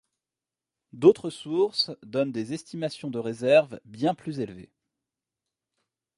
[0.93, 4.71] D'autres sources donnent des estimations de réserves bien plus élevées.